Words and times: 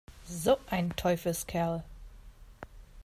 So 0.25 0.57
ein 0.67 0.95
Teufelskerl! 0.95 1.83